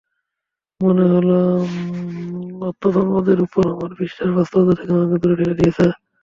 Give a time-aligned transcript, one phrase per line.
[0.81, 1.37] মনে হলো,
[2.61, 5.85] অধ্যাত্মবাদের ওপর আমার বিশ্বাস বাস্তবতা থেকে আমাকে দূরে ঠেলে দিয়েছে।